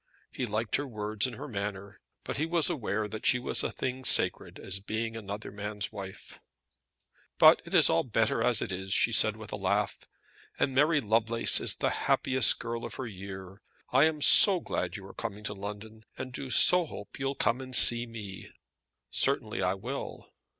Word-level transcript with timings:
He 0.31 0.47
liked 0.47 0.77
her 0.77 0.87
words 0.87 1.27
and 1.27 1.35
her 1.35 1.47
manner; 1.47 1.99
but 2.23 2.37
he 2.37 2.47
was 2.47 2.71
aware 2.71 3.07
that 3.07 3.23
she 3.23 3.37
was 3.37 3.63
a 3.63 3.71
thing 3.71 4.03
sacred 4.03 4.57
as 4.57 4.79
being 4.79 5.15
another 5.15 5.51
man's 5.51 5.91
wife. 5.91 6.41
"But 7.37 7.61
it 7.65 7.75
is 7.75 7.87
all 7.87 8.03
better 8.03 8.41
as 8.41 8.63
it 8.63 8.71
is," 8.71 8.91
she 8.95 9.11
said 9.11 9.37
with 9.37 9.51
a 9.51 9.57
laugh, 9.57 9.99
"and 10.57 10.73
Mary 10.73 11.01
Lovelace 11.01 11.59
is 11.59 11.75
the 11.75 11.91
happiest 12.09 12.57
girl 12.57 12.83
of 12.83 12.95
her 12.95 13.05
year. 13.05 13.61
I 13.91 14.05
am 14.05 14.23
so 14.23 14.59
glad 14.59 14.97
you 14.97 15.05
are 15.05 15.13
coming 15.13 15.43
to 15.43 15.53
London, 15.53 16.03
and 16.17 16.33
do 16.33 16.49
so 16.49 16.87
hope 16.87 17.19
you'll 17.19 17.35
come 17.35 17.61
and 17.61 17.75
see 17.75 18.07
me." 18.07 18.49
"Certainly 19.11 19.61
I 19.61 19.75
will." 19.75 20.31